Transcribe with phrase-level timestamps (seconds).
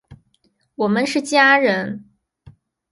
[0.73, 2.09] 我们是家人！